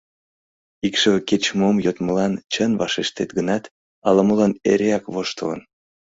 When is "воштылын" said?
5.13-5.61